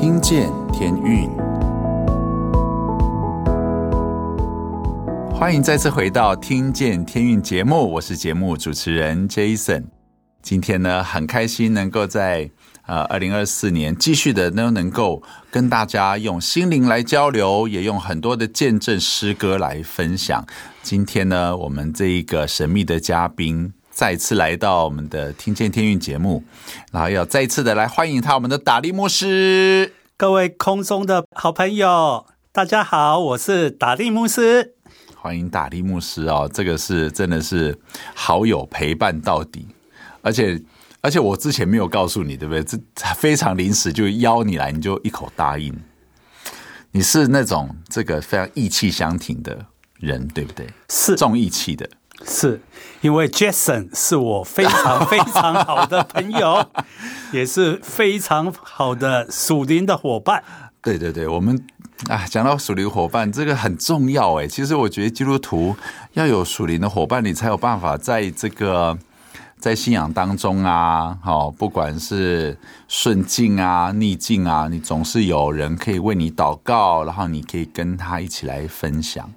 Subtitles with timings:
[0.00, 1.28] 听见天运，
[5.30, 9.84] 欢迎再次回到《听见天运》节目，我是节目主持人 Jason。
[10.40, 12.50] 今天呢，很开心能够在
[12.86, 20.42] 呃二零二四年继续的呢，能够跟大家用心灵来交流，也用很多的见证诗歌来分享。
[20.82, 23.74] 今天呢，我们这一个神秘的嘉宾。
[24.00, 26.42] 再次来到我们的听见天运节目，
[26.90, 29.92] 然后要再一次的来欢迎他，我们的达利牧师。
[30.16, 34.72] 各位空中的好朋友，大家好，我是达利牧师。
[35.14, 37.78] 欢迎达利牧师哦，这个是真的是
[38.14, 39.68] 好友陪伴到底，
[40.22, 40.58] 而且
[41.02, 42.64] 而且我之前没有告诉你，对不对？
[42.64, 42.78] 这
[43.14, 45.78] 非常临时就邀你来，你就一口答应。
[46.92, 49.66] 你是那种这个非常义气相挺的
[49.98, 50.66] 人，对不对？
[50.88, 51.86] 是重义气的。
[52.24, 52.60] 是
[53.00, 56.64] 因为 Jason 是我非常非常好的朋友，
[57.32, 60.42] 也是非常好的属灵的伙伴。
[60.82, 61.58] 对对对，我们
[62.08, 64.46] 啊，讲到属灵伙伴，这个很重要哎。
[64.46, 65.74] 其实我觉得基督徒
[66.12, 68.98] 要有属灵的伙伴，你才有办法在这个
[69.58, 79.32] 在信仰当中啊，好，不管是顺境啊、逆境啊，你总是有人可以为你祷告，然后你可以跟他一起来分享。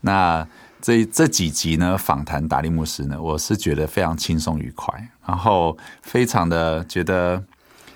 [0.00, 0.46] 那。
[0.80, 7.42] 这这几集呢，访谈达利牧师呢，我是觉得非常轻松愉快，然后非常的觉得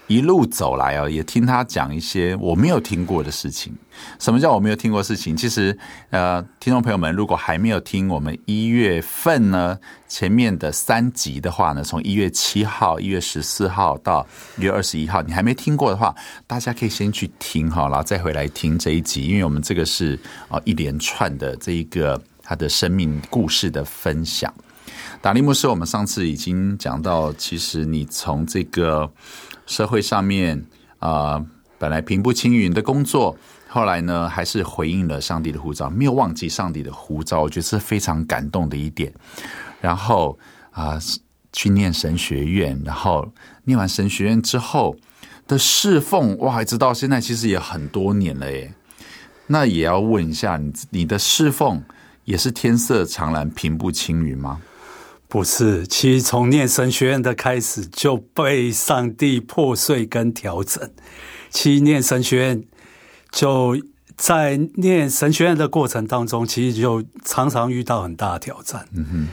[0.09, 3.73] 一路走来啊，也听他讲一些我没有听过的事情。
[4.19, 5.37] 什么叫我没有听过事情？
[5.37, 5.77] 其实
[6.09, 16.13] 呃，听众朋友们，如果还没有听我们一月份呢前面的三集的话呢，从一月七号、一月十四号到一月二十一号，你还没听过的话，
[16.47, 22.21] 大家可以先去听哈，然后再回来听这一集，因为我们这个是啊一连串的这一个。
[22.51, 24.53] 他的生命故事的分享，
[25.23, 29.09] 达利牧师，我们上次已经讲到，其实你从这个
[29.67, 30.61] 社会上面
[30.99, 31.41] 啊、
[31.79, 33.37] 本来平步青云的工作，
[33.69, 39.15] 后来呢，还是回应了上帝的呼召，没有忘记上帝的呼召，我觉得是非常感动的一点。
[39.81, 40.37] 然后
[40.73, 40.99] 啊、
[41.53, 43.33] 去念神学院，然后
[43.63, 44.97] 念完神学院之后
[45.47, 48.75] 的侍奉，哇，直到现在其实也很多年了耶。
[49.47, 51.81] 那也要问一下你，你的侍奉。
[52.25, 54.61] 也是天色常蓝，平步青云吗？
[55.29, 60.91] 不是，其实从念神学院的开始就被上帝破碎跟调整。
[61.51, 62.65] 其实念神学院
[63.31, 63.77] 就
[64.17, 68.89] 在念神学院的过程当中，其实就常常遇到很大的挑战。
[68.93, 69.29] 嗯哼，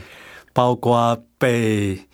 [0.52, 2.06] 包括被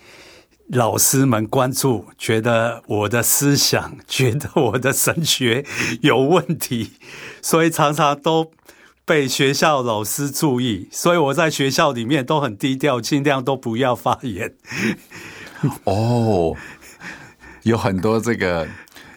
[0.69, 5.67] 老师们关注，觉得我的思想，觉得我的神学
[6.01, 6.93] 有问题，
[7.43, 8.51] 所以常常都。
[9.07, 14.55] 被学校老师注意，所以我在学校里面都很低调，尽量都不要发言。
[15.85, 16.57] 哦，
[17.63, 18.67] 有很多这个，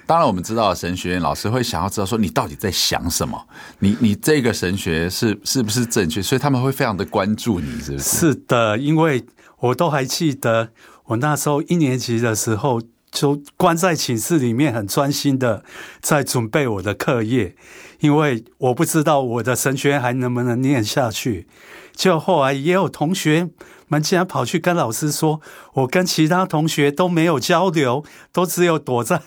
[0.06, 3.48] 当然我们知道神学院老师会想要知道说你到底在想什么，
[3.80, 8.04] 你你这个神学是是不是正确，所以他们会非常的关注你，是不是？
[8.04, 9.24] 是的，因为
[9.60, 10.72] 我都还记得
[11.06, 12.82] 我那时候一年级的时候。
[13.10, 15.64] 就关在寝室里面，很专心的
[16.02, 17.56] 在准备我的课业，
[18.00, 21.48] 因为我不知道我的神学还能不能念下去。
[21.96, 23.50] 就后来也有同学
[23.88, 25.42] 们竟然跑去跟老师说，
[25.74, 29.20] 我跟其他同学都没有交流，都只有躲在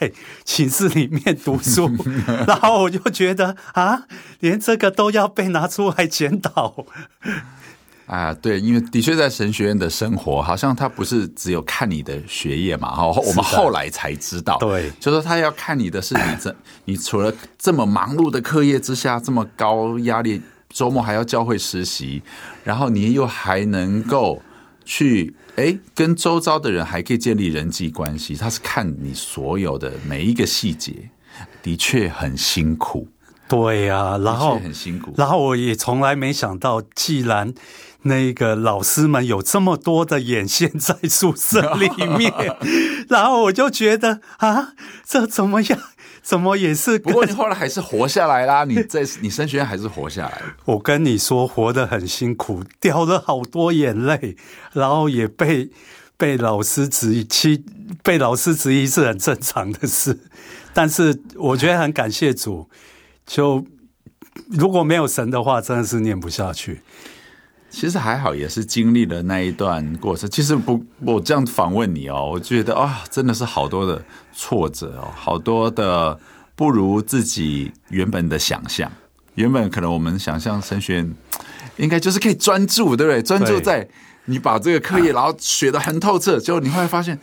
[0.44, 1.90] 寝室里面读书。
[2.46, 4.04] 然后我就觉得啊，
[4.38, 6.86] 连这个都要被拿出来检讨。
[8.10, 16.52] 啊，对，因为的确在神学院的生活，好像他不是只有看你的学业嘛，哈，我们后来才知道，对，就说他要看你的是你这，
[16.86, 22.20] 你除了这么忙碌的课业之下，这么高压力，周末还要教会实习，
[22.64, 24.42] 然后你又还能够
[24.84, 31.08] 去，哎，跟周遭的人还可以建立人际关系，他是看你所有的每一个细节，
[31.62, 33.06] 的确很辛苦。
[33.48, 37.52] 对呀、啊，然后很辛苦，然后我也从来没想到，既然
[38.02, 42.32] 那个老师们有这么多的眼线在宿舍里面，
[43.08, 45.78] 然后我就觉得啊，这怎么样？
[46.22, 46.98] 怎么也是？
[46.98, 50.42] 不过你后来还是活下来啦，你在你升学院还是活下来。
[50.66, 54.36] 我跟你说，活得很辛苦，掉了好多眼泪，
[54.72, 55.70] 然后也被
[56.18, 57.64] 被老师质疑，其
[58.02, 60.18] 被老师质疑是很正常的事。
[60.74, 62.68] 但是我觉得很感谢主。
[63.26, 63.64] 就
[64.50, 66.82] 如果没有神的话，真的是念不下去。
[67.70, 70.28] 其实还好，也是经历了那一段过程。
[70.28, 74.02] 其实不，我这样访问你哦，我觉得啊、哦，真的是好多的
[74.34, 76.18] 挫折哦，好多的
[76.56, 78.90] 不如自己原本的想象。
[79.36, 81.14] 原本可能我们想象神学院
[81.76, 83.22] 应该就是可以专注，对不对？
[83.22, 83.88] 专注在
[84.24, 86.38] 你把这个课业，然后学的很透彻。
[86.38, 87.18] 结果你会发现，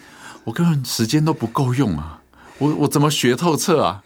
[0.45, 2.21] 我根本时间都不够用啊！
[2.57, 4.01] 我我怎么学透彻啊？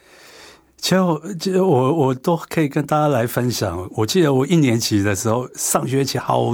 [0.81, 3.88] 其实我，其实我我都可以跟大家来分享。
[3.92, 6.54] 我记得我一年级的时候，上学期好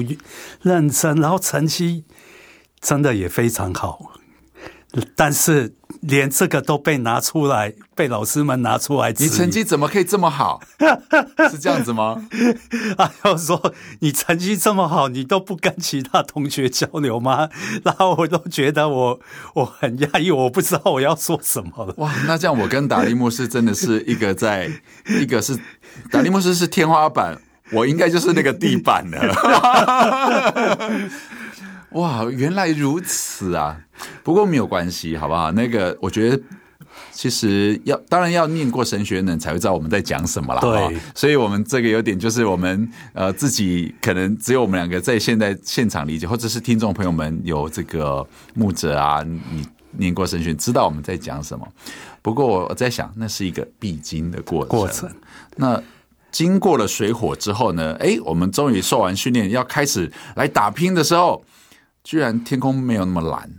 [0.61, 2.03] 认真，然后成绩
[2.81, 4.11] 真的也非常好，
[5.15, 5.73] 但是。
[6.01, 9.13] 连这个都被拿出来，被老师们拿出来。
[9.17, 10.61] 你成绩怎么可以这么好？
[11.49, 12.21] 是这样子吗？
[12.97, 17.49] 啊，要说你成绩这么好，你都不跟其他同学交流吗？
[17.83, 19.19] 然后我都觉得我
[19.53, 21.93] 我很压抑，我不知道我要说什么了。
[21.97, 24.69] 哇，那这样我跟达利牧师真的是一个在，
[25.21, 25.57] 一个是
[26.11, 27.39] 达利牧师是天花板，
[27.71, 29.17] 我应该就是那个地板了。
[31.97, 33.75] 哇，原来如此啊！
[34.23, 35.51] 不过没有关系，好不好？
[35.53, 36.39] 那个，我觉得
[37.11, 40.61] 其实要，当然要念过神学院的人才会知道我们在讲什么啦。
[40.61, 51.67] 对，所以我们这个有点就是我们呃自己可能只有我们两个在现在现场理解，或者是听众朋友们有这个牧者啊，你念过神学知道我们在讲什么。
[52.21, 54.69] 不过我在想，那是一个必经的过程。
[54.69, 55.09] 过程。
[55.55, 55.81] 那
[56.31, 57.97] 经过了水火之后呢？
[57.99, 61.43] 哎，我们终于受完训练，要开始来打拼的时候。
[62.07, 63.51] 居然天空没有那么蓝，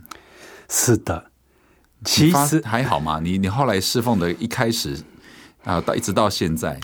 [0.67, 1.29] 是的，
[2.03, 3.19] 其实还好嘛。
[3.19, 4.97] 你你后来侍奉的一开始
[5.63, 6.79] 啊，到一直到现在，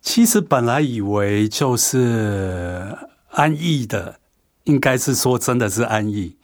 [0.00, 2.96] 其实本来以为就是
[3.30, 4.20] 安逸的，
[4.62, 6.36] 应该是说真的是安逸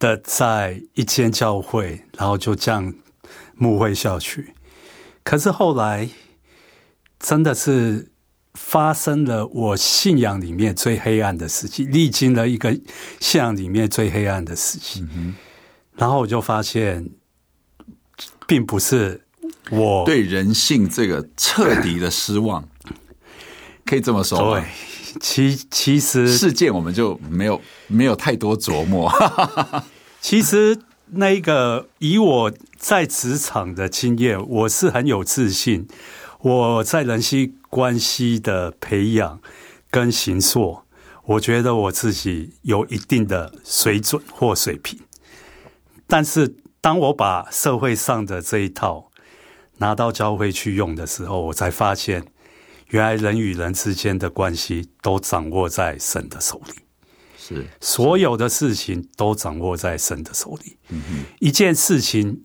[0.00, 2.92] 的，在一间教会，然后就这样
[3.54, 4.52] 牧会下去。
[5.22, 6.08] 可是后来
[7.20, 8.10] 真的是。
[8.56, 12.72] 发生了我信仰里面最黑暗的事情，历经了一个
[13.20, 15.34] 信仰里面最黑暗的事情，嗯、
[15.94, 17.08] 然后我就发现，
[18.46, 19.20] 并不是
[19.70, 22.66] 我对人性这个彻底的失望，
[23.84, 24.54] 可以这么说。
[24.54, 24.64] 对，
[25.20, 29.12] 其其实事件我们就没有没有太多琢磨。
[30.20, 30.78] 其实
[31.10, 35.86] 那个以我在职场的经验，我是很有自信。
[36.40, 39.38] 我在人际关系的培养
[39.90, 40.80] 跟形塑，
[41.24, 44.98] 我觉得我自己有一定的水准或水平。
[46.06, 49.10] 但是，当我把社会上的这一套
[49.76, 52.24] 拿到教会去用的时候，我才发现，
[52.88, 56.72] 原来人与人之间的关系都掌握在神的手里。
[57.36, 60.78] 是，所有的事情都掌握在神的手里。
[61.40, 62.42] 一件事情。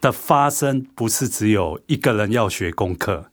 [0.00, 3.30] 的发生不是只有一个人要学功课，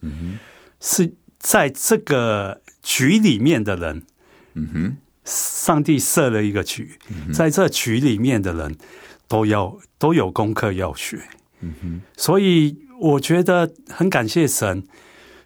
[0.80, 4.04] 是在这个局里面的人，
[4.54, 6.98] 嗯哼，上帝设了一个局，
[7.34, 8.78] 在这局里面的人
[9.28, 11.20] 都要都有功课要学，
[11.60, 14.84] 嗯哼，所以我觉得很感谢神，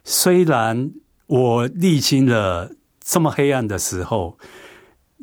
[0.04, 0.92] 虽然
[1.26, 2.70] 我历经了
[3.00, 4.38] 这么黑暗的时候，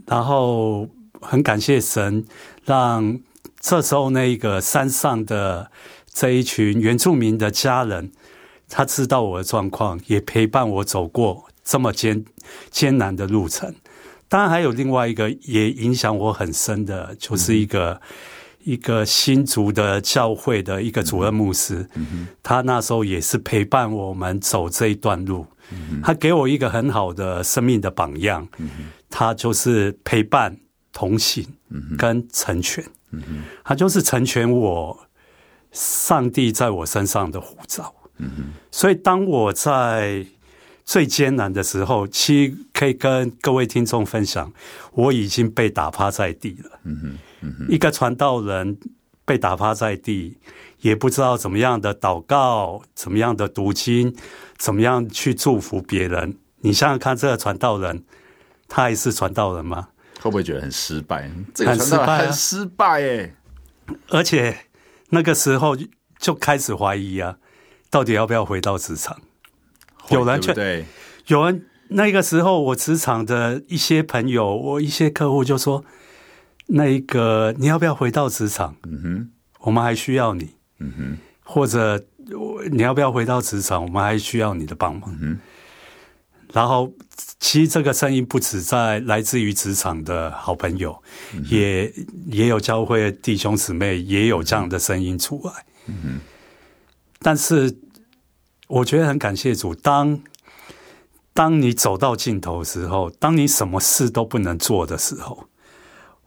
[0.05, 0.89] 然后
[1.21, 2.25] 很感谢神
[2.65, 3.21] 让。
[3.65, 5.71] 这时候，那个山上的
[6.11, 8.11] 这一群原住民的家人，
[8.75, 12.25] 他知道我的状况，也陪伴我走过这么艰
[12.71, 13.71] 艰难的路程。
[14.27, 18.01] 当然，还有另外一个也影响我很深的，就是一个、嗯、
[18.63, 25.45] 一个新竹的教会的一个主任牧师，嗯、他那时候也是陪伴我们走这一段路。
[25.71, 28.67] 嗯、他给我一个很好的生命的榜样，嗯、
[29.07, 30.57] 他就是陪伴、
[30.91, 31.45] 同行
[31.95, 32.83] 跟成全。
[33.11, 34.99] 嗯，他就是成全我
[35.71, 37.93] 上帝在我身上的呼召。
[38.17, 40.25] 嗯哼，所以当我在
[40.85, 44.51] 最艰难的时候，其实可以跟各位听众分享，
[44.93, 46.79] 我已经被打趴在地了。
[46.83, 48.77] 嗯哼，嗯哼，一个传道人
[49.25, 50.37] 被打趴在地，
[50.81, 54.15] 也不知道怎么样的祷告，怎么样的读经，
[54.57, 56.37] 怎么样去祝福别人。
[56.59, 58.03] 你想想看，这个传道人，
[58.67, 59.89] 他还是传道人吗？
[60.21, 61.29] 会不会觉得很失败？
[61.53, 63.35] 这个很失败，很失败哎！
[64.07, 64.57] 而且
[65.09, 65.75] 那个时候
[66.17, 67.37] 就开始怀疑啊，
[67.93, 69.21] 到底要不要回到职场？
[70.09, 70.83] 有人却对，
[71.27, 75.85] 有人那个时候，我职场的一些朋友，我一些客户就说
[76.73, 78.75] ：“那一个你要不要回到职场？
[78.87, 80.55] 嗯哼，我们还需要你。
[80.79, 82.03] 嗯哼，或者
[82.71, 83.83] 你要不要回到职场？
[83.83, 85.11] 我们还需要你的帮忙。
[85.11, 85.39] 嗯哼。”
[86.51, 86.91] 然后，
[87.39, 90.99] 其实这个声音不止在来自于职场的好朋友，
[91.35, 91.93] 嗯、也
[92.25, 95.53] 也有教会弟兄姊妹也有这样的声音出来。
[95.85, 96.19] 嗯、
[97.23, 97.75] 但是
[98.67, 100.19] 我觉得很感谢主，当
[101.33, 105.47] 当你走到尽头的时候，当你什么事都不能做的时候，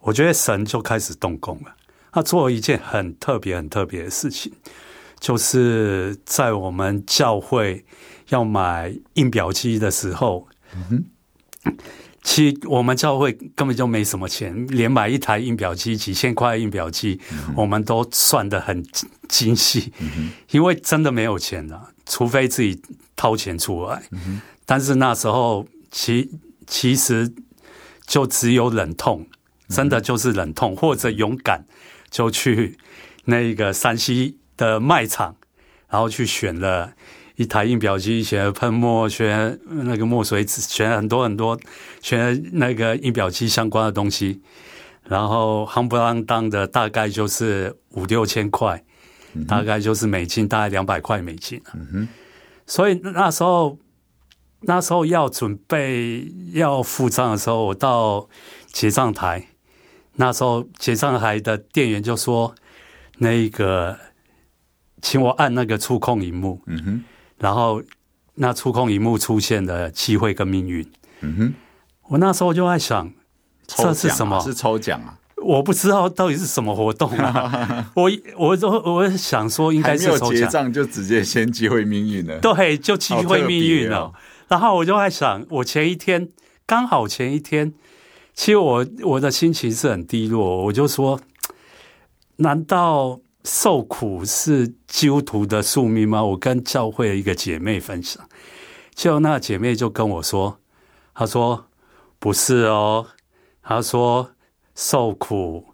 [0.00, 1.76] 我觉得神就开始动工了。
[2.10, 4.52] 他做了一件很特别、很特别的事情，
[5.20, 7.84] 就是在我们教会。
[8.30, 10.48] 要买印表机的时候，
[12.26, 18.85] 其实我们教会根本就没什么钱，连买一台印表机几千块印表机，嗯，我们都算得很
[19.28, 21.90] 精细，嗯，因为真的没有钱了。
[22.04, 22.83] 除非自己
[23.14, 24.02] 掏钱出来。
[24.11, 26.28] 嗯、但是那时候其
[26.66, 27.33] 其实
[28.04, 29.25] 就只有忍痛，
[29.68, 31.64] 真的就是忍痛，嗯、或者勇敢
[32.11, 32.76] 就去
[33.26, 35.37] 那个山西的卖场，
[35.88, 36.92] 然后去选了
[37.36, 41.58] 一台印表机，选了喷墨，选那个墨水纸，选很多很多，
[42.02, 44.42] 选了那个印表机相关的东西。
[45.04, 48.82] 然后夯不啷当的大概就是五六千块，
[49.34, 51.62] 嗯、大概就是美金，大概两百块美金。
[51.74, 52.08] 嗯哼，
[52.66, 53.78] 所以那时候
[54.62, 58.28] 那时候要准备要付账的时候，我到
[58.66, 59.46] 结账台，
[60.16, 62.52] 那时候结账台的店员就说
[63.18, 63.96] ：“那个，
[65.00, 67.04] 请我按那个触控荧幕。”嗯哼，
[67.38, 67.82] 然后
[68.34, 70.86] 那触控荧幕出现的机会跟命运。
[71.20, 71.54] 嗯哼，
[72.08, 73.12] 我那时候就在想。
[73.68, 74.38] 这是什么？
[74.38, 75.18] 是抽奖啊！
[75.42, 77.90] 我不知道到底是什么活动啊！
[77.96, 82.38] 我我我我想说，应该是抽奖，结账就直接先机会命运了。
[82.38, 84.02] 对，就机会命运了。
[84.02, 84.14] 哦、
[84.46, 86.28] 然后我就在想，我前一天
[86.64, 87.74] 刚好前一天，
[88.34, 90.66] 其实我我的心情是很低落。
[90.66, 91.18] 我就说，
[92.36, 96.24] 难道受苦是基督徒的宿命吗？
[96.24, 98.28] 我跟教会的一个姐妹分享，
[98.92, 100.58] 就那姐妹就跟我说，
[101.14, 101.68] 她说
[102.18, 103.06] 不是哦。
[103.62, 104.32] 她说
[104.74, 105.68] ：“受苦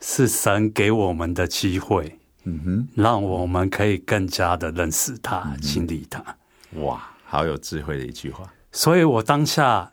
[0.00, 6.80] 是神给我们的机会，嗯哼，让我们可以更加的认识他、经历、嗯、哼他。
[6.80, 8.52] 哇，好有智慧的一句话。
[8.70, 9.92] 所以我当下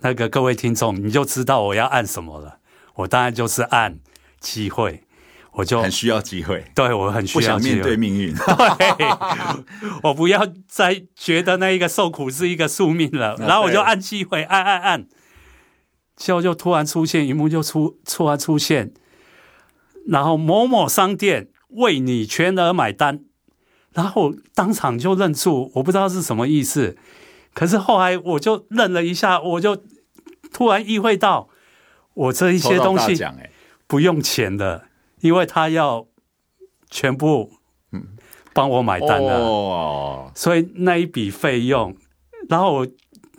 [0.00, 2.58] 那个各位听众，你就知道我要按什么了。
[2.94, 3.98] 我当然就是按
[4.40, 5.04] 机会，
[5.52, 6.64] 我就很需要机会。
[6.74, 8.34] 对，我很需要机会，面对命运。
[8.36, 9.06] 对，
[10.02, 15.06] 我不要再觉得那一个受苦是一个宿命了，然后我就按机会，按按按。”
[16.14, 18.92] 就就突然出现，一幕就出突然出现，
[20.06, 23.24] 然后某某商店为你全额买单，
[23.92, 26.96] 然后当场就认住，我不知道是什么意思。
[27.54, 29.82] 可是后来我就愣了一下，我就
[30.52, 31.48] 突然意会到，
[32.14, 33.20] 我这一些东西
[33.88, 34.84] 不用钱的，
[35.22, 36.06] 因为他要
[36.90, 37.50] 全部
[38.52, 41.96] 帮我买单的，哦、所以那一笔费用，
[42.50, 42.86] 然后我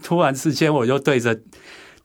[0.02, 1.40] 突然之间我就对着。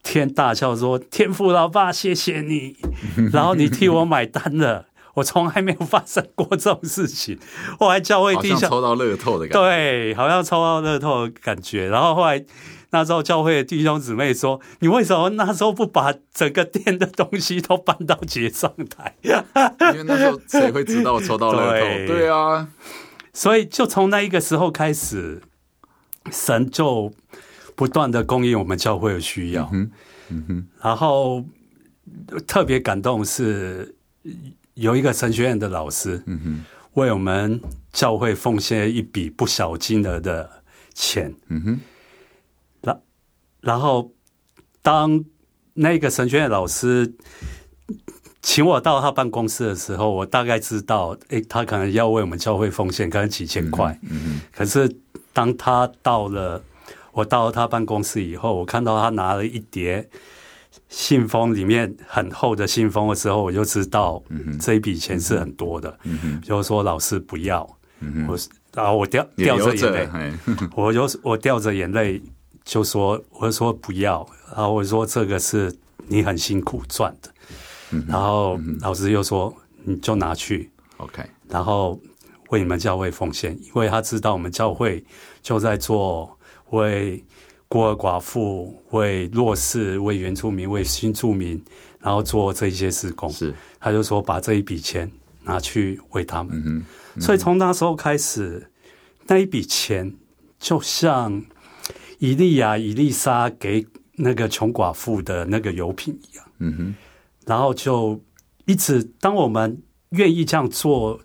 [0.01, 2.77] 天大笑说：“天父老爸，谢谢你，
[3.33, 4.85] 然后你替我买单了。
[5.15, 7.37] 我从来没有发生过这种事情。
[7.77, 11.89] 后来教会地下抽到乐透的感觉，对，好像抽到乐透的感觉。
[11.89, 12.43] 然后后来
[12.91, 21.85] 那时候教会的弟兄姊妹说：‘你为什么那时候不把整个店的东西都搬到结账台？’ 因为那时候谁会知道我抽到乐透？
[21.85, 22.67] 对，对啊，
[23.33, 25.41] 所以就从那一个时候开始，
[26.31, 27.13] 神就。”
[27.75, 29.89] 不断的供应我们教会的需要，嗯
[30.27, 31.45] 嗯、然后
[32.45, 33.95] 特别感动是
[34.73, 36.65] 有一个神学院的老师，嗯、哼
[36.95, 37.61] 为我们
[37.93, 40.61] 教会奉献一笔不小金额的
[40.93, 41.79] 钱，嗯哼，然
[43.61, 44.11] 然后
[44.81, 45.23] 当
[45.73, 47.13] 那个神学院老师
[48.41, 54.89] 请我到他办公室的时候，我大概知道，诶，他可能要为我们教会奉献可能几千块，嗯嗯、可是
[55.33, 56.61] 当他到了。
[57.11, 60.07] 我到了他办公室以后，我看到他拿了一叠
[60.87, 64.23] 信封，里面很厚的信封的时候，我就知道
[64.61, 65.99] 这一笔钱是很多的。
[66.03, 67.67] 嗯嗯、就是说老师不要，
[67.99, 68.27] 嗯、哼。
[68.27, 68.37] 我
[68.73, 70.33] 然后我掉掉着眼泪，
[70.77, 72.21] 我就我掉着眼泪
[72.69, 75.75] 就说，我就说不要，然后我说这个是
[76.07, 77.33] 你很辛苦赚的，
[77.89, 79.51] 嗯、然后老师又说
[79.83, 81.99] 你就拿去，OK，然后
[82.49, 85.03] 为你们教会奉献，因为他知道我们教会
[85.41, 86.35] 就在做。
[86.71, 87.23] 为
[87.67, 91.59] 孤儿寡妇、为弱势、为原住民、为新住民，
[91.99, 93.27] 然后做这些事工。
[93.31, 95.11] 是，他就说把这一笔钱
[95.41, 96.55] 拿去为他们。
[96.63, 96.85] 嗯
[97.15, 98.69] 嗯、所以从那时候开始，
[99.25, 100.15] 那一笔钱
[100.59, 101.43] 就像
[102.19, 103.85] 以利亚、以利沙给
[104.15, 106.45] 那个穷寡妇的那个油品一样。
[106.59, 106.95] 嗯哼，
[107.45, 108.21] 然后就
[108.65, 111.19] 一直当我们愿意这样做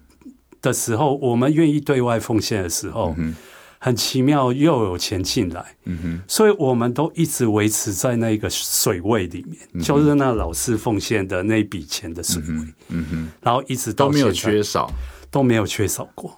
[0.63, 3.15] 的时候，我们愿意对外奉献的时候。
[3.19, 3.35] 嗯
[3.81, 14.91] 很奇妙，又有钱进来，嗯哼，所以我们都一直维持在那个水位里面，嗯、就是那老师奉献的那笔钱的水位，嗯哼，嗯哼然后一直都没有缺少，
[15.31, 16.35] 都没有缺少过。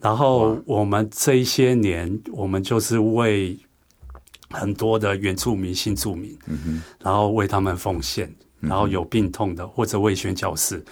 [0.00, 3.58] 然后我们这一些年，我们就是为
[4.54, 6.38] 很多的原住民、新住民，
[7.00, 10.82] 然后为他们奉献，然后有病痛的或者为宣教士，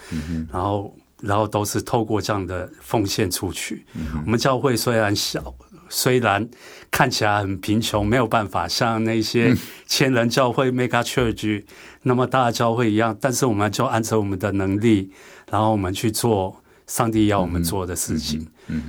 [0.51, 0.95] 然后。
[1.23, 3.85] 然后都是透过这样的奉献出去。
[3.95, 5.55] 嗯、我们教会虽然小，
[5.87, 6.45] 虽然
[6.91, 9.55] 看起来很贫穷，没有办法像那些
[9.87, 11.63] 千人教会 Mega Church、嗯、
[12.01, 15.13] 那么大的教会一样，但是我们就按照我们的能力，
[15.49, 18.45] 然后我们去做上帝要我们做的事情。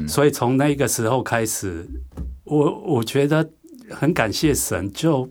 [0.09, 1.89] 所以从那个时候开始，
[2.43, 3.49] 我我觉得
[3.91, 5.29] 很感谢神，就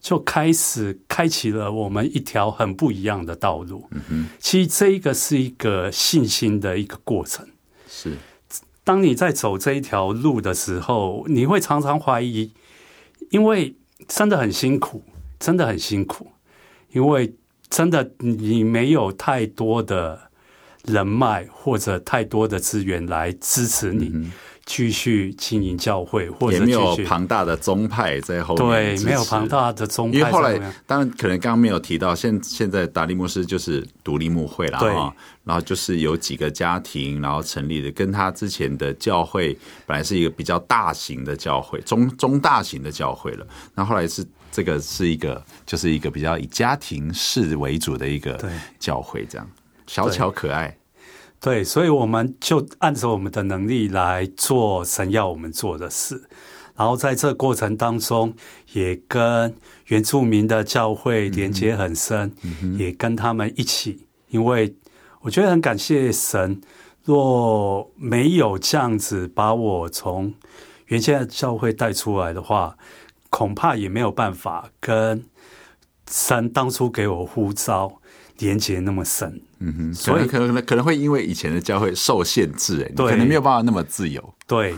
[0.00, 3.88] 就开始开启了我们一条很不一样的道路。
[4.38, 7.46] 其实这一个是一个信心的一个过程。
[7.88, 8.16] 是，
[8.82, 12.52] 当你在走这一条路的时候，你会常常怀疑，
[13.30, 13.76] 因为
[14.08, 15.02] 真的很辛苦，
[15.38, 16.28] 真的很辛苦，
[16.92, 17.34] 因为
[17.68, 20.30] 真的你没有太多的。
[20.86, 24.30] 人脉或者太多的资源来支持你
[24.66, 28.96] 继续经营教会，或者也没有庞大的宗派在后面。
[28.96, 30.18] 对，没有庞大的宗派。
[30.18, 39.56] 因为后来当然可能刚刚没有提到，现现在达利牧师就是独立牧会了啊，然后就是有几个家庭，然后成立的，跟他之前的教会
[39.86, 43.46] 本来是一个比较大型的教会，中中大型的教会了。
[43.74, 48.42] 那后来是这个是一个就是一个比较以家庭式为主的一个
[48.78, 49.46] 教会，这样。
[49.86, 50.74] 小巧可爱，
[51.44, 56.24] 对，所以我们就按照我们的能力来做神要我们做的事，
[56.74, 58.32] 然后在这过程当中，
[58.72, 59.54] 也跟
[59.88, 62.32] 原住民的教会连接很深，
[62.78, 64.74] 也跟他们一起，因为
[65.20, 66.62] 我觉得很感谢神，
[67.04, 70.32] 若没有这样子把我从
[70.86, 72.74] 原先的教会带出来的话，
[73.28, 75.22] 恐怕也没有办法跟
[76.10, 78.00] 神当初给我呼召。
[78.38, 84.34] 连接那么深，嗯哼，所以可能可能可能会因为以前的教会受限制，哎，可能没有办法那么自由。
[84.46, 84.74] 对，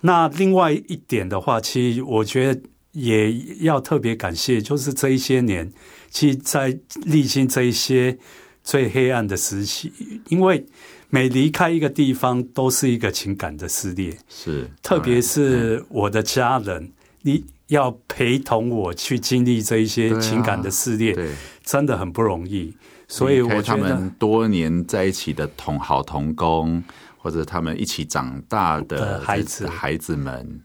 [0.00, 2.60] 那另外一点的话，其实我觉得
[2.92, 5.72] 也要特别感谢，就是这一些年，
[6.10, 8.18] 其实，在历经这一些
[8.64, 9.92] 最黑暗的时期，
[10.28, 10.66] 因为
[11.10, 21.32] 每离开一个地方，都是一个情感的撕裂，是，特别是我的家人，你要陪同我去经历这一些情感的撕裂，对，
[21.64, 22.76] 真的很不容易。
[23.06, 26.82] 所以，我觉得他们多年在一起的同好同工，
[27.16, 29.66] 或者他们一起长大的孩子。
[29.66, 30.60] 孩子们，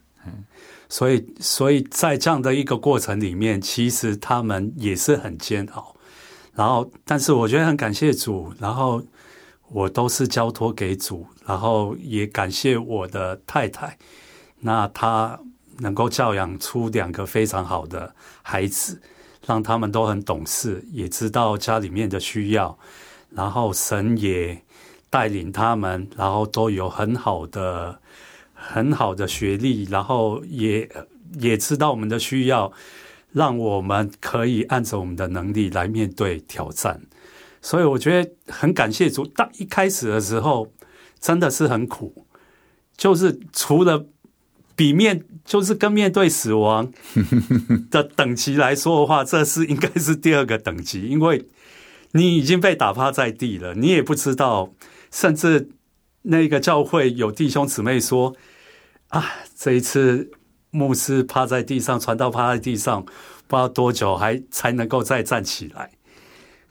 [0.90, 5.96] 所以，所以在这样的一个过程里面，其实他们也是很煎熬。
[6.54, 9.02] 然后，但是我觉得很感谢主，然后
[9.70, 13.98] 我都是交托给主，然后也感谢我的太太，
[14.60, 15.40] 那她
[15.80, 19.02] 能够教养出两个非常好的孩子。
[19.46, 22.80] 让他们都很懂事，也知道家里面的需要，
[23.32, 24.64] 然后神也
[25.10, 28.00] 带领他们，然后都有很好的、
[28.54, 30.90] 很好的学历，然后也
[31.42, 32.72] 也知道我们的需要，
[33.34, 37.02] 让我们可以按照我们的能力来面对挑战。
[37.62, 39.26] 所以我觉得很感谢主。
[39.26, 40.72] 当一开始的时候
[41.20, 42.26] 真的是很苦，
[42.96, 44.06] 就是除了。
[44.76, 46.92] 比面就是跟面对死亡
[47.92, 51.46] 的等级来说的话，这是应该是第二个等级，因为
[52.12, 54.72] 你已经被打趴在地了，你也不知道，
[55.12, 55.70] 甚至
[56.24, 58.36] 那个教会有弟兄姊妹说
[59.10, 59.26] 啊，
[59.56, 60.32] 这一次
[60.72, 65.92] 牧师趴在地上，传道趴在地上，不知道多久还才能够再站起来。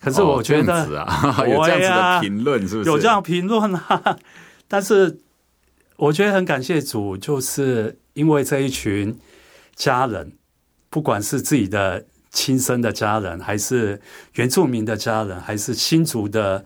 [0.00, 2.90] 可是我觉得，哦啊、 有这样子的评论是不是？
[2.90, 4.18] 有这样评论啊，
[4.66, 5.18] 但是。
[5.96, 9.18] 我觉得很感谢主，就是因为这一群
[9.75, 10.33] 家人，
[10.90, 14.01] 不管是自己的亲生的家人，还是
[14.35, 16.64] 原住民的家人，还是新族的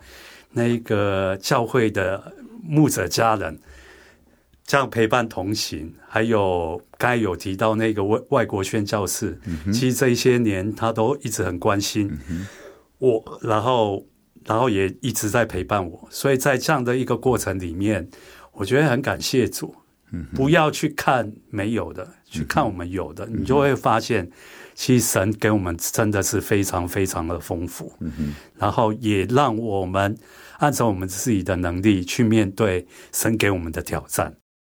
[0.51, 3.59] 那个教会的牧者家人，
[4.65, 5.93] 这样陪伴同行。
[6.07, 9.39] 还有刚才有提到那个外外国宣教士，
[9.73, 12.17] 其实这一些年他都一直很关心
[12.99, 14.05] 我，然后
[14.45, 16.07] 然后也一直在陪伴我。
[16.11, 18.09] 所以在这样的一个过程里面。
[18.59, 19.75] 我觉得很感谢主，
[20.33, 24.29] 不要去看没有的，去看我们有的，你就会发现，
[24.73, 27.91] 其实神给我们真的是非常非常的丰富，
[28.57, 30.17] 然后也让我们
[30.59, 34.35] 按照我们自己的能力去面对神给我们的挑战。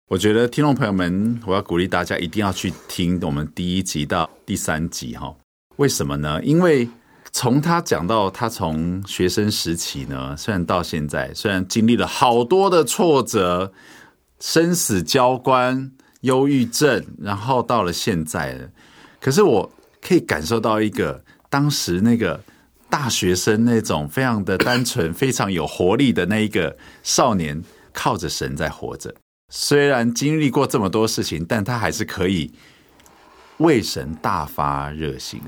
[0.09, 5.33] 我觉得听众朋友们，我要鼓励大家一定要去听我们第一集到第三集哈。
[5.77, 6.43] 为什么呢？
[6.43, 6.89] 因为
[7.31, 13.73] 从他讲到他从学生时期呢，虽然到现在，虽然经历了好多的挫折、
[14.41, 18.69] 生死交关、忧郁症，然后到了现在了，
[19.21, 22.43] 可是我可以感受到一个当时那个
[22.89, 29.15] 大学生那种非常的单纯、非常有活力的那一个少年，靠着神在活着。
[29.53, 32.53] 虽然经历过这么多事情，但他还是可以
[33.59, 35.41] 为神大发热心。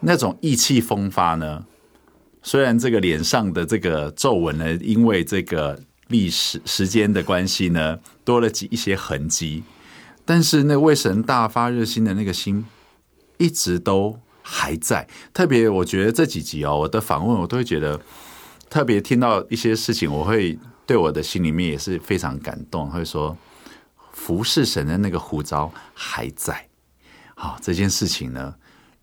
[0.00, 1.64] 那种意气风发呢？
[2.42, 9.62] 虽然这个脸上的这个皱纹呢，因为这个历史时间的关系呢，多了几一些痕迹，
[10.24, 12.66] 但是那为神大发热心的那个心，
[13.36, 15.06] 一直都还在。
[15.32, 18.00] 特别我觉得这几集哦，我的访问我都会觉得，
[18.70, 22.88] 特别听到一些事情，我会对我的心里面也是非常感动。
[22.88, 23.36] 会说
[24.12, 26.66] 服侍神的那个呼召还在。
[27.34, 28.54] 好，这件事情呢，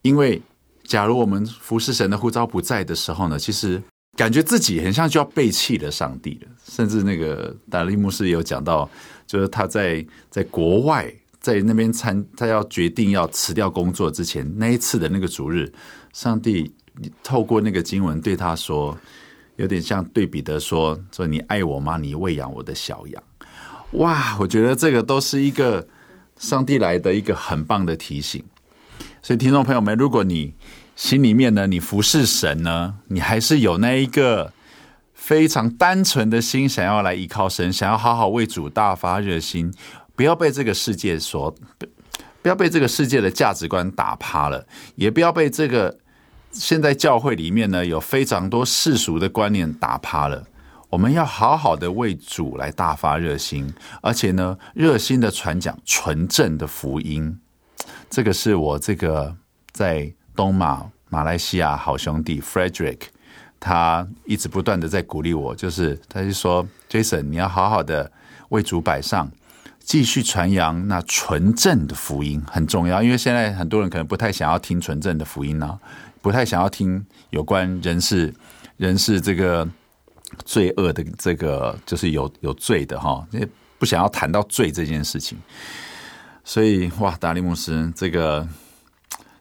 [0.02, 0.42] 因为
[0.84, 3.82] 假如我们服侍神的呼召不在的时候呢，其实
[4.16, 6.48] 感觉自己很像就要背弃了上帝了。
[6.66, 8.90] 甚至那个达利牧师有讲到，
[9.28, 11.14] 就是他在在国外。
[11.42, 15.72] 在那边参，他要决定要辞掉工作之前，那一次的那个主日，
[16.12, 16.74] 上帝
[17.22, 18.98] 透过那个经文对他说，
[19.58, 22.00] 有点像对彼得说：“说你爱我吗？
[22.00, 23.24] 你喂养我的小羊。”
[23.94, 25.88] 哇，我觉得这个都是一个
[26.40, 28.44] 上帝来的一个很棒的提醒。
[29.22, 30.52] 所以，听众朋友们，如果你
[30.96, 34.54] 心里面呢，你服侍神呢，你还是有那一个
[35.14, 39.74] 非常单纯的心，想要来依靠神，想要好好为主大发热心。
[40.16, 41.54] 不要被这个世界所，
[42.42, 45.98] 不要被这个世界的价值观打趴了，也不要被这个
[46.52, 50.46] 现在教会里面呢有非常多世俗的观念打趴了。
[50.90, 57.38] 我们要好好的为主来大发热心，而且呢热心的传讲纯正的福音。
[58.10, 59.36] 这个是我这个
[59.74, 63.00] 在东马马来西亚好兄弟 Frederick，
[63.60, 68.12] 他一直不断的在鼓励我，就是他就说 Jason，你要好好的
[68.50, 69.32] 为主摆上。
[69.80, 75.80] 继续传扬那纯正的福音很重要，因为现在很多人可能不太想要听纯正的福音呢，
[76.24, 78.34] 不太想要听有关人是
[78.78, 79.68] 人是这个
[80.44, 85.38] 罪恶的这个就是有有罪的哈，也不想要谈到罪这件事情。
[86.44, 88.48] 所以哇，达利牧师这个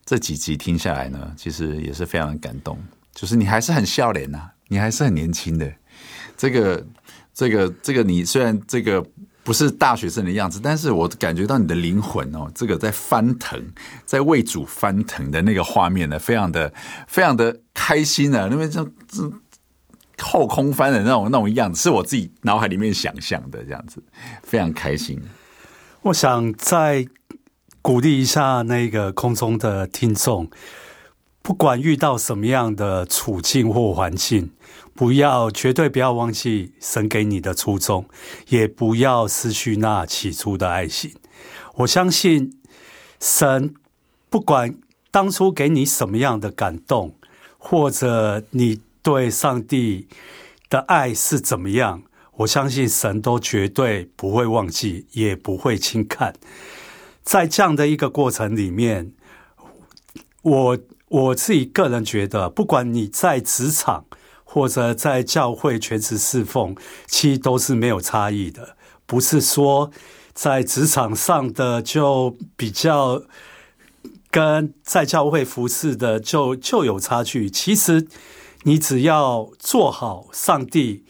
[0.04, 2.78] 这几集听下来呢，其实也是非常感动。
[3.14, 5.72] 就是你还是很笑脸呐，你还是很年轻的。
[6.36, 6.86] 这个
[7.32, 9.04] 这个这个，你虽然这个。
[9.44, 13.62] 不是大学生的样子，但是我感觉到你的灵魂哦，这个在翻腾，
[14.06, 16.72] 在为主翻腾的那个画面呢，非常的
[17.06, 18.48] 非常的开心啊！
[18.50, 19.30] 因为这这
[20.16, 24.02] 后空翻的那种那种样子，是我自己脑海里面想象的这样子，
[24.42, 25.20] 非常开心。
[26.00, 27.06] 我想在
[27.84, 30.48] 鼓励一下那个空中的听众，
[31.42, 34.52] 不管遇到什么样的处境或环境。
[34.94, 38.06] 不要，绝对不要忘记神给你的初衷，
[38.48, 41.12] 也不要失去那起初的爱心。
[41.74, 42.58] 我相信
[43.20, 43.74] 神
[44.30, 44.74] 不管
[45.10, 47.14] 当初给你什么样的感动，
[47.58, 50.08] 或者你对上帝
[50.70, 52.02] 的爱是怎么样，
[52.36, 56.32] 我相信神都绝对不会忘记，也不会轻看。
[57.24, 59.12] 在这样的一个过程里面，
[60.42, 64.04] 我我自己个人觉得，不管你在职场，
[64.44, 68.76] 或者在教会全职侍奉，其实都是没有差异的。
[69.06, 69.90] 不是说
[70.32, 73.22] 在职场上的就比较
[74.30, 77.48] 跟在教会服侍的就就有差距。
[77.48, 78.06] 其实
[78.64, 81.04] 你只要做好上帝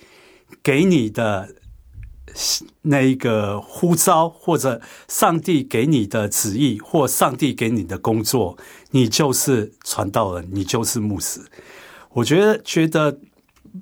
[0.62, 1.55] 给你的
[2.83, 8.57] 那一个呼召，或者上帝给你的旨意，或上帝给你的工作，
[8.90, 11.40] 你就是传道人，你就是牧师。
[12.11, 13.18] 我觉得觉得。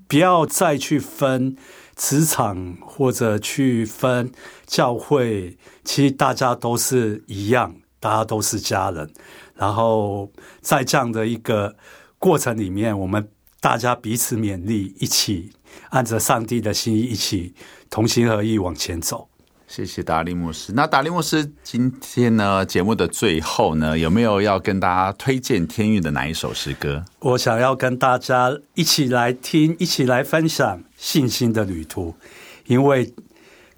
[0.09, 1.55] 不要再去分
[1.97, 4.33] 职场或者去分
[4.65, 9.13] 教会，其实大家都是一样，大家都是家人。
[9.55, 11.77] 然后在这样的一个
[12.19, 13.29] 过程里面，我们
[13.61, 15.51] 大家彼此勉励，一起
[15.91, 17.55] 按着上帝的心意，一起
[17.93, 19.29] 同心合意往前走。
[19.69, 20.73] 谢谢达利牧师。
[20.73, 27.05] 那达利牧师今天呢，节目的最后呢，有没有要跟大家推荐天韵的哪一首诗歌？
[27.19, 32.15] 我想要跟大家一起来听，一起来分享信心的旅途。
[32.65, 33.13] 因为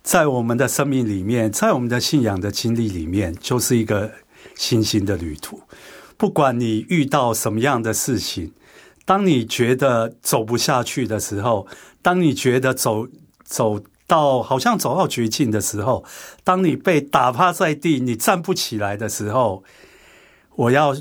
[0.05, 4.13] 在我们的生命里面，在我们的信仰的经历里面，就是一个
[4.55, 5.61] 信心的旅途。
[6.17, 8.53] 不管你遇到什么样的事情，
[9.05, 11.67] 当你觉得走不下去的时候，
[12.01, 13.09] 当你觉得走
[13.43, 13.83] 走。
[14.07, 16.05] 到好像走到绝境的时候，
[16.43, 19.65] 当你被打趴在地，你站不起来的时候，
[20.57, 20.95] 我要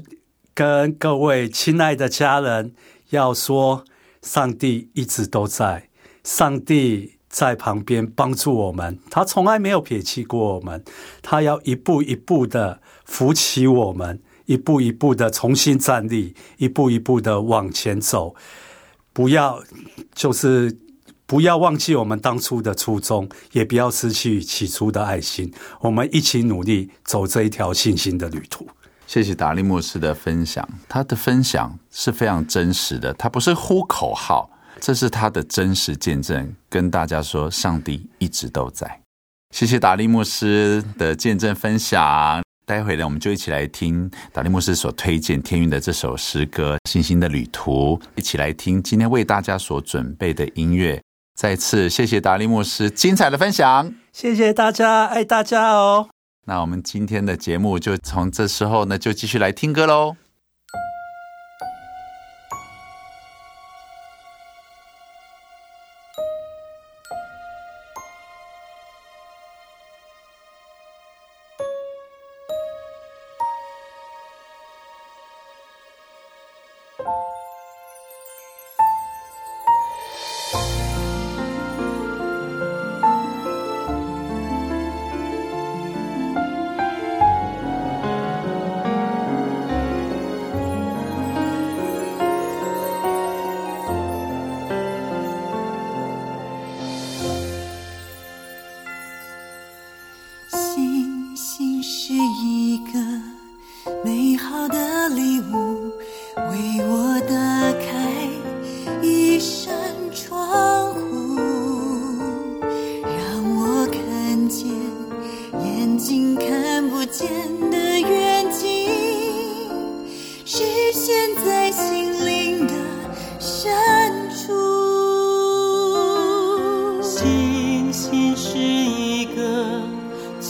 [0.54, 2.74] 跟各位亲爱的家人
[3.10, 3.84] 要说：
[4.22, 5.90] 上帝一直都在，
[6.24, 10.82] 上帝在旁边帮助我们，他从来没有撇弃过我们，
[11.22, 18.34] 他要一步一步的扶起我们，一步一步的重新站立，一步一步的往前走，
[19.12, 19.62] 不要
[20.16, 20.80] 就是。
[21.26, 25.52] 不要忘记我们当初的初衷，也不要失去起初的爱心。
[25.82, 28.68] 我们一起努力走这一条信心的旅途。
[29.08, 39.02] 谢谢达利牧师的分享，他的分享是非常真实的，他不是呼口号，这是他的真实见证，跟大家说上帝一直都在。
[39.54, 42.42] 谢谢达利牧师的见证分享。
[42.66, 51.00] 待会呢，我们就一起来听达利牧师所推荐天韵的这首诗歌《信心的旅途》，一起来听今天为大家所准备的音乐。
[51.36, 56.08] 再次谢谢达利牧师精彩的分享，谢谢大家，爱大家哦。
[56.46, 60.16] 那我们今天的节目就从这时候呢，就继续来听歌喽。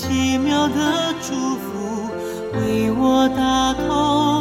[0.04, 2.10] 奇妙的祝福
[2.56, 4.33] 为我打通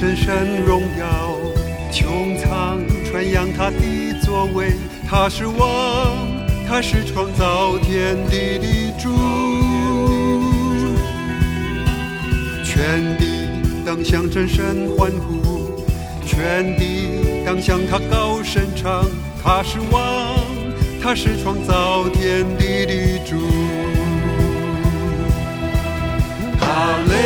[0.00, 1.36] 真神荣耀，
[1.92, 3.76] 穹苍传扬他的
[4.22, 4.72] 作为，
[5.08, 6.16] 他是王，
[6.66, 9.10] 他是创造天地的主，
[12.64, 13.48] 全地
[13.84, 15.84] 当向真神欢呼，
[16.24, 19.04] 全地当向他高声唱，
[19.42, 20.46] 他是王，
[21.02, 23.36] 他是创造天地的主，
[26.58, 27.18] 好嘞。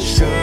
[0.00, 0.39] show.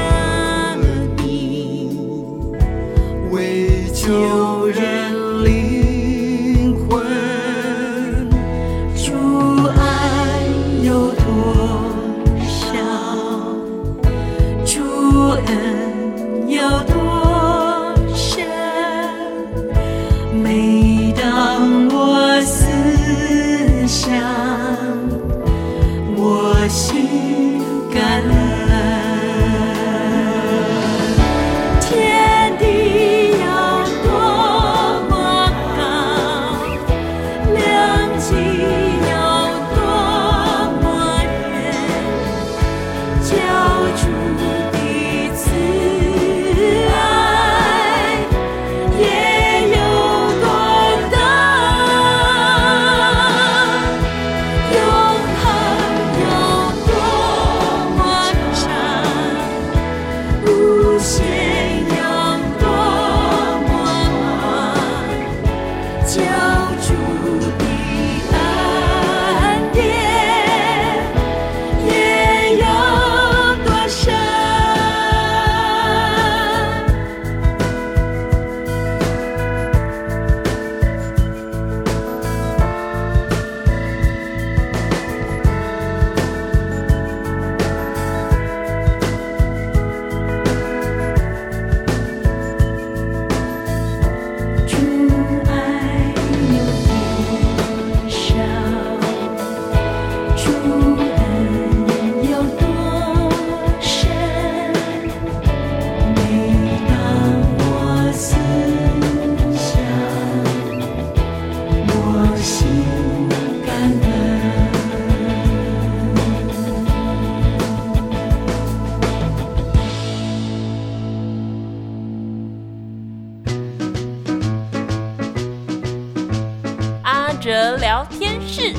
[127.03, 128.74] 阿哲聊天室。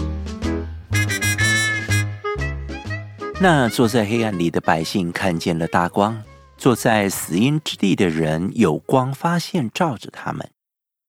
[3.41, 6.23] 那坐在黑暗里的百姓看见了大光，
[6.57, 10.51] 坐在死荫之地的人有光发现照着他们。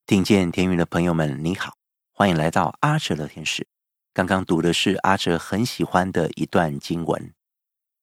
[0.06, 1.74] 听见天韵的朋友们，你好，
[2.20, 3.66] 欢迎来到阿哲聊天室。
[4.14, 7.34] 刚刚读的是阿哲很喜欢的一段经文，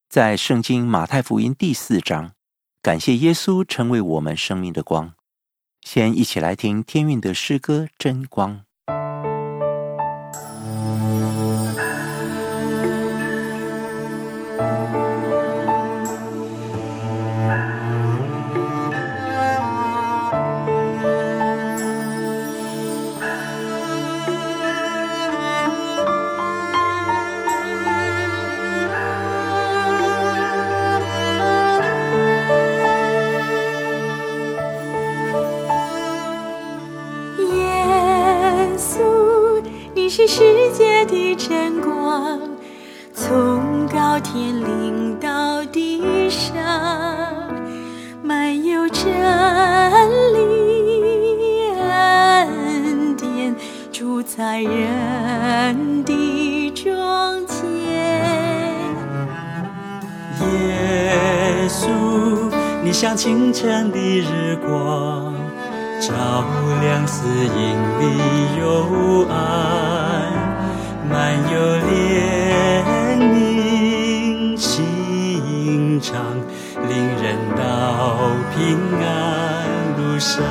[0.09, 2.33] 在圣经马太福音第四章，
[2.81, 5.13] 感谢耶稣成为我们生命的光。
[5.83, 8.61] 先一起来听天韵的诗歌《真光》。
[40.27, 42.41] 世界的真光，
[43.15, 46.53] 从高天临到地上，
[48.25, 49.05] 满有真
[50.35, 53.55] 理恩典，
[53.93, 57.63] 住在人的中间。
[60.43, 61.87] 耶稣，
[62.83, 65.33] 你像清晨的日光，
[66.01, 66.45] 照
[66.83, 68.03] 亮死荫的
[68.59, 70.16] 幽暗。
[71.09, 71.91] 满有怜
[73.19, 76.15] 悯心肠，
[76.89, 76.93] 领
[77.23, 77.25] 人
[77.57, 77.61] 到
[78.55, 78.57] 平
[79.01, 79.07] 安
[79.97, 80.43] 路上。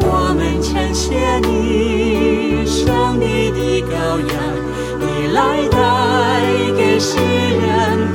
[0.00, 0.04] 我
[0.36, 4.30] 们称谢你，上帝的羔羊，
[4.98, 5.38] 你来
[5.70, 5.76] 带
[6.76, 7.64] 给世人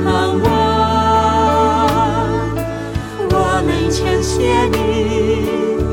[0.04, 0.06] 盼
[0.42, 0.46] 望。
[3.30, 4.74] 我们称谢你。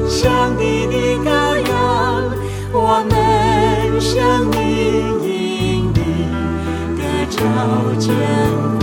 [0.09, 0.80] 上帝
[4.01, 6.27] 生命因你
[6.97, 7.39] 的照
[7.99, 8.80] 见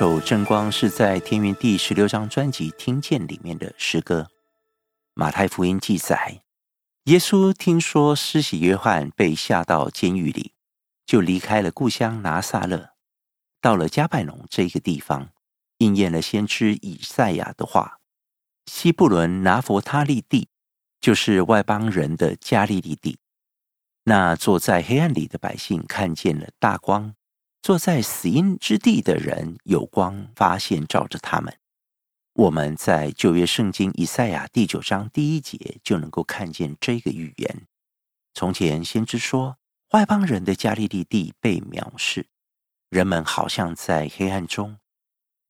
[0.00, 4.30] 首《正光》是在《天云》第十六章专辑《听见》里面的诗歌。
[5.12, 6.40] 马太福音记载，
[7.04, 10.54] 耶稣听说施洗约翰被下到监狱里，
[11.04, 12.92] 就离开了故乡拿撒勒，
[13.60, 15.28] 到了加百农这个地方，
[15.76, 17.98] 应验了先知以赛亚的话
[18.64, 20.48] ：“西布伦拿弗他利地，
[20.98, 23.18] 就是外邦人的加利利地。
[24.04, 27.14] 那坐在黑暗里的百姓看见了大光。”
[27.62, 31.54] 坐在死荫之地的人，有光发现照着他们。
[32.32, 37.66] 我们在旧约圣经以赛亚第九章第一节就能够看见这个预言。
[38.32, 39.58] 从前先知说，
[39.90, 42.28] 外邦人的加利利地被藐视，
[42.88, 44.78] 人们好像在黑暗中，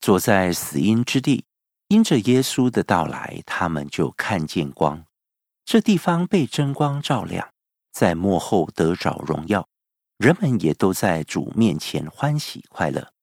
[0.01, 1.45] 坐在死荫之地。
[1.89, 5.05] 因着耶稣的到来，他们就看见光。
[5.65, 7.53] 这地方被真光照亮，
[7.93, 9.69] 在幕后得着荣耀。
[10.21, 13.15] 人们也都在主面前欢喜快乐。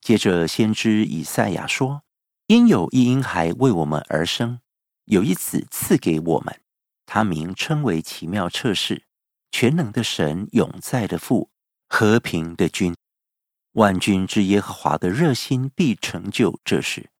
[0.00, 2.02] 接着，先知以赛亚说
[2.48, 4.60] ：“因有一婴孩为我们而生，
[5.04, 6.62] 有一子赐给我们，
[7.04, 9.04] 他名称为奇妙测试、
[9.52, 11.50] 全能的神、永在的父、
[11.90, 12.96] 和平的君。
[13.72, 17.10] 万军之耶和华的热心必成就这事。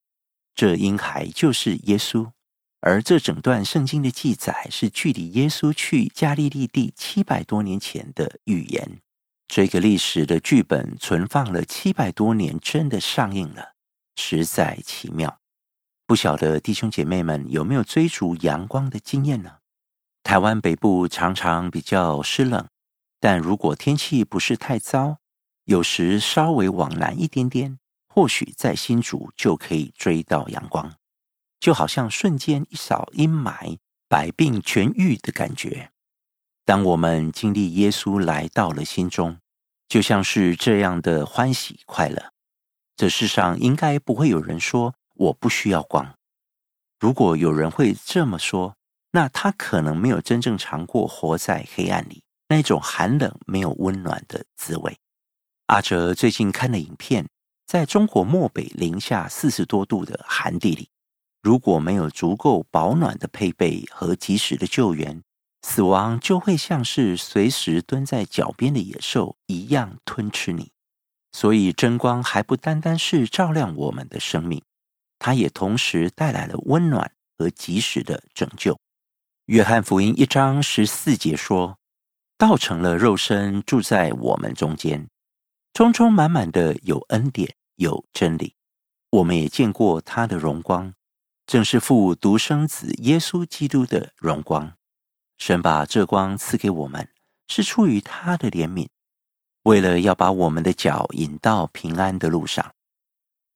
[0.55, 2.33] 这婴孩就是耶稣。
[2.81, 9.01] 而这整段圣经的记载是距离耶稣去加利利地七百多年前的预言。”
[9.51, 13.72] 这个历史的剧本存放了七百多年，真的上映了，
[14.14, 15.40] 实在奇妙。
[16.07, 19.57] 不晓得弟兄姐妹们有没有追逐阳光的经验呢？
[20.22, 22.68] 台湾北部常常比较湿冷，
[23.18, 25.16] 但如果天气不是太糟，
[25.64, 30.94] 有时稍微往南一点点，或许在新竹就可以追到阳光，
[31.59, 33.78] 就好像瞬间一扫阴霾，
[34.09, 35.90] 百病痊愈的感觉。
[36.71, 39.39] 当我们经历耶稣来到了心中，
[39.89, 42.31] 就像是这样的欢喜快乐。
[42.95, 46.14] 这世上应该不会有人说我不需要光。
[47.01, 48.77] 如果有人会这么说，
[49.11, 54.97] 那他可能没有真正尝过活在黑暗里那种寒冷、没有温暖的滋味。
[55.66, 57.27] 阿哲最近看了影片，
[57.66, 60.89] 在中国漠北零下四十多度的寒地里，
[61.43, 65.21] 如果没有足够保暖的配备和及时的救援，
[65.62, 70.72] 死亡就会像是随时蹲在脚边的野兽一样吞吃你，
[71.32, 74.62] 所以真光还不单单是照亮我们的生命，
[75.18, 78.78] 它也同时带来了温暖和及时的拯救。
[79.46, 81.78] 约翰福音一章十四节说
[82.38, 85.08] ：“道成了肉身，住在我们中间，
[85.74, 88.54] 充充满满的有恩典，有真理。
[89.11, 90.94] 我们也见过他的荣光，
[91.46, 94.72] 正是父独生子耶稣基督的荣光。”
[95.41, 97.09] 神把这光赐给我们，
[97.49, 98.86] 是出于他的怜悯，
[99.62, 102.74] 为了要把我们的脚引到平安的路上。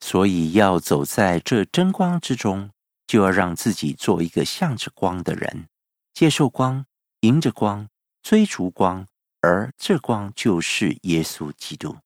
[0.00, 2.70] 所以要走在这真光之中，
[3.06, 5.68] 就要让自己做一个向着光的人，
[6.14, 6.86] 接受光，
[7.20, 7.86] 迎着光，
[8.22, 9.06] 追逐光，
[9.42, 11.98] 而这光就是耶稣基督。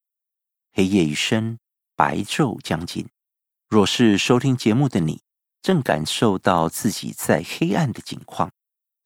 [0.72, 1.60] 黑夜已深，
[1.94, 3.08] 白昼将近。
[3.68, 5.22] 若是收听节目的你，
[5.62, 8.50] 正感受到自己在黑暗的境况，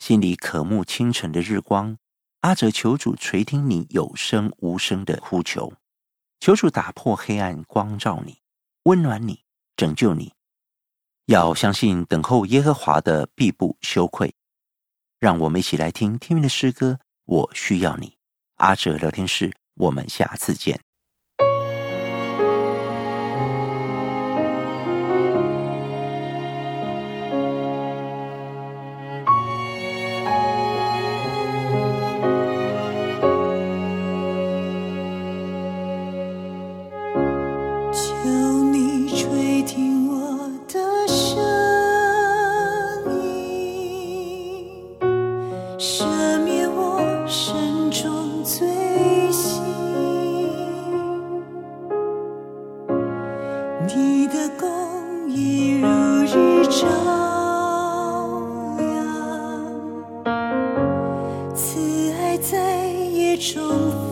[0.03, 1.97] 心里渴慕清晨的日光，
[2.41, 5.75] 阿哲求主垂听你有声无声的呼求，
[6.41, 8.41] 求主打破黑暗，光照你，
[8.83, 9.45] 温暖你，
[9.77, 10.33] 拯救你。
[11.27, 14.35] 要相信等候耶和华的必不羞愧。
[15.21, 16.99] 让我们一起来听天命的诗歌。
[17.25, 18.19] 我需要你，
[18.57, 20.81] 阿哲聊天室，我们下次见。
[63.43, 64.12] 跪在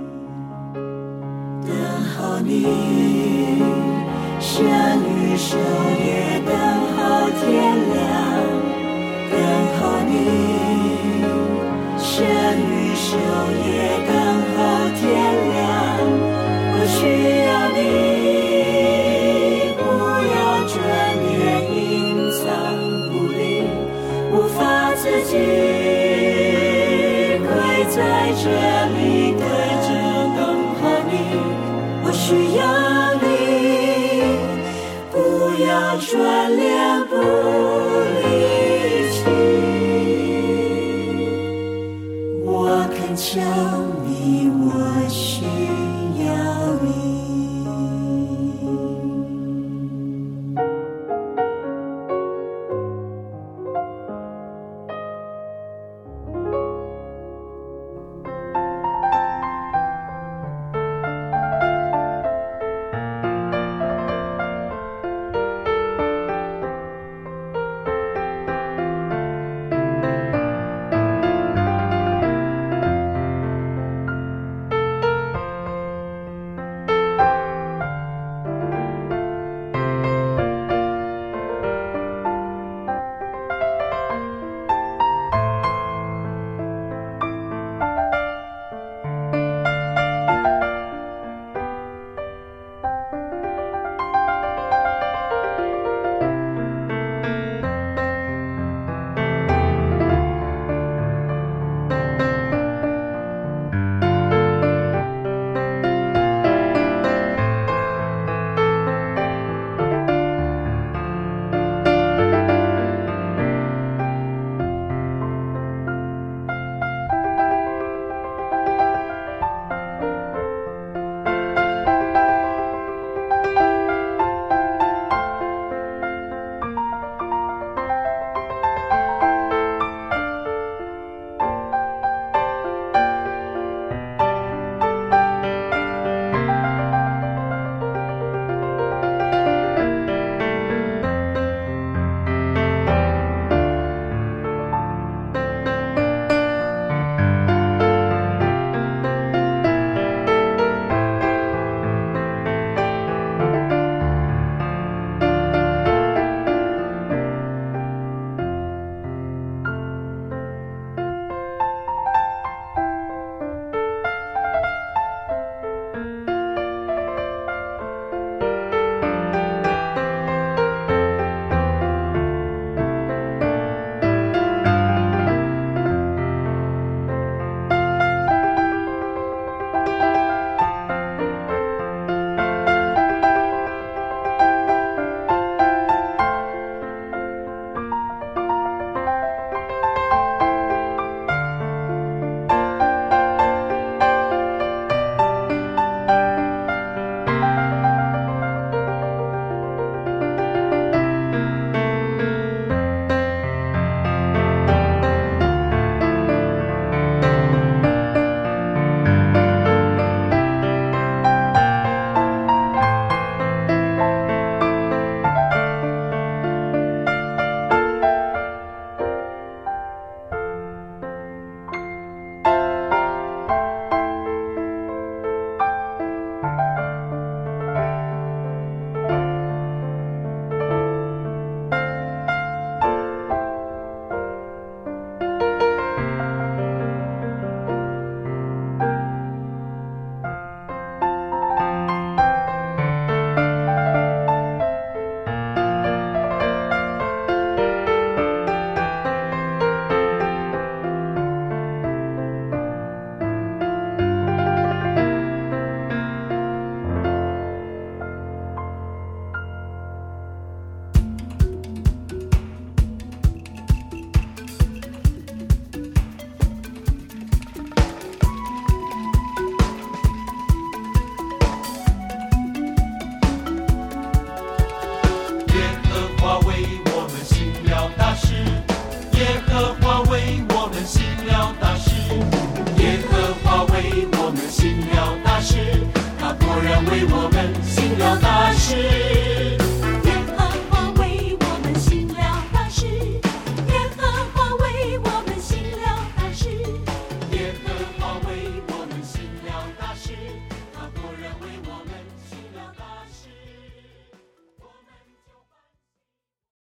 [2.61, 2.67] 你，
[4.39, 6.51] 神与守夜等
[6.93, 6.97] 候
[7.39, 7.49] 天
[7.91, 7.99] 亮，
[9.31, 9.33] 等
[9.77, 10.11] 候你，
[11.97, 12.09] 生
[12.69, 13.09] 与守
[13.65, 13.67] 夜
[14.07, 14.09] 等
[14.53, 14.57] 候
[14.99, 15.01] 天
[15.49, 15.59] 亮，
[16.73, 16.99] 我需
[17.47, 17.79] 要你，
[19.77, 19.81] 不
[20.29, 20.37] 要
[20.69, 20.73] 转
[21.33, 21.41] 眼
[21.73, 21.75] 隐
[22.31, 22.45] 藏，
[23.09, 23.39] 不离，
[24.31, 24.59] 无法
[24.95, 25.31] 自己
[27.41, 27.49] 跪
[27.89, 27.97] 在
[28.43, 28.45] 这。
[35.97, 37.90] 转脸不